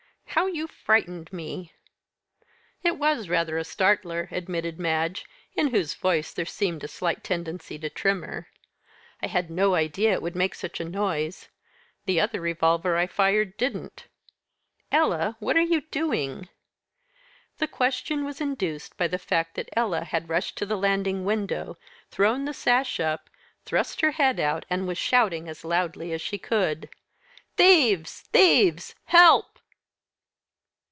[0.35, 1.73] How you frightened me!"
[2.83, 7.77] "It was rather a startler," admitted Madge, in whose voice there seemed a slight tendency
[7.79, 8.47] to tremor.
[9.21, 11.49] "I'd no idea it would make such a noise
[12.05, 14.07] the other revolver I fired didn't.
[14.89, 15.35] Ella!
[15.41, 16.47] what are you doing?"
[17.57, 21.77] The question was induced by the fact that Ella had rushed to the landing window,
[22.09, 23.29] thrown the sash up,
[23.65, 26.89] thrust her head out, and was shouting as loudly as she could:
[27.57, 28.21] "Thieves!
[28.31, 28.95] thieves!
[29.05, 29.47] help!"